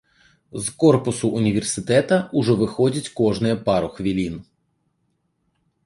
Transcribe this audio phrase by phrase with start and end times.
[0.67, 4.43] З корпусу ўніверсітэта ўжо выходзяць кожныя пару хвілін.